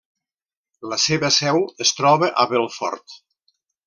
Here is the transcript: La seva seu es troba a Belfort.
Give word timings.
La 0.93 0.97
seva 1.03 1.29
seu 1.37 1.59
es 1.87 1.91
troba 2.01 2.31
a 2.45 2.47
Belfort. 2.55 3.15